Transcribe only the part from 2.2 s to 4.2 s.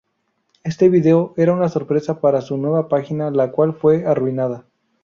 para su nueva página, la cual fue